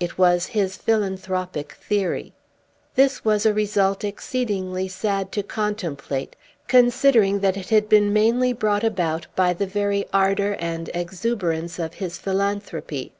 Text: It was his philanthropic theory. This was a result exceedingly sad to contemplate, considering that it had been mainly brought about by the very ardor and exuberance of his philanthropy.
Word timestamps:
It 0.00 0.16
was 0.16 0.46
his 0.56 0.74
philanthropic 0.78 1.72
theory. 1.74 2.32
This 2.94 3.26
was 3.26 3.44
a 3.44 3.52
result 3.52 4.04
exceedingly 4.04 4.88
sad 4.88 5.30
to 5.32 5.42
contemplate, 5.42 6.34
considering 6.66 7.40
that 7.40 7.58
it 7.58 7.68
had 7.68 7.86
been 7.86 8.10
mainly 8.10 8.54
brought 8.54 8.84
about 8.84 9.26
by 9.36 9.52
the 9.52 9.66
very 9.66 10.06
ardor 10.14 10.54
and 10.58 10.88
exuberance 10.94 11.78
of 11.78 11.92
his 11.92 12.16
philanthropy. 12.16 13.12